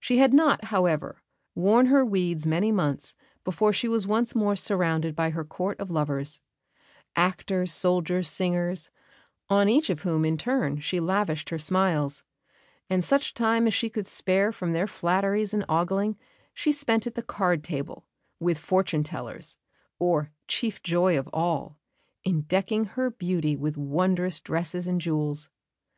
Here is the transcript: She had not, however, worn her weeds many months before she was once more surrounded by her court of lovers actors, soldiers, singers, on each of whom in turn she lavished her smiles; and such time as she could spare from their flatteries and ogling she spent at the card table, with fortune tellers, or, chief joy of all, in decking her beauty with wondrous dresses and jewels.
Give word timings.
She 0.00 0.16
had 0.16 0.32
not, 0.32 0.64
however, 0.72 1.20
worn 1.54 1.88
her 1.88 2.02
weeds 2.02 2.46
many 2.46 2.72
months 2.72 3.14
before 3.44 3.70
she 3.70 3.86
was 3.86 4.06
once 4.06 4.34
more 4.34 4.56
surrounded 4.56 5.14
by 5.14 5.28
her 5.28 5.44
court 5.44 5.78
of 5.78 5.90
lovers 5.90 6.40
actors, 7.14 7.70
soldiers, 7.70 8.30
singers, 8.30 8.88
on 9.50 9.68
each 9.68 9.90
of 9.90 10.04
whom 10.04 10.24
in 10.24 10.38
turn 10.38 10.80
she 10.80 11.00
lavished 11.00 11.50
her 11.50 11.58
smiles; 11.58 12.22
and 12.88 13.04
such 13.04 13.34
time 13.34 13.66
as 13.66 13.74
she 13.74 13.90
could 13.90 14.06
spare 14.06 14.52
from 14.52 14.72
their 14.72 14.86
flatteries 14.86 15.52
and 15.52 15.66
ogling 15.68 16.16
she 16.54 16.72
spent 16.72 17.06
at 17.06 17.14
the 17.14 17.22
card 17.22 17.62
table, 17.62 18.06
with 18.40 18.56
fortune 18.56 19.02
tellers, 19.02 19.58
or, 19.98 20.30
chief 20.46 20.82
joy 20.82 21.18
of 21.18 21.28
all, 21.30 21.76
in 22.24 22.40
decking 22.40 22.86
her 22.86 23.10
beauty 23.10 23.54
with 23.54 23.76
wondrous 23.76 24.40
dresses 24.40 24.86
and 24.86 25.02
jewels. 25.02 25.50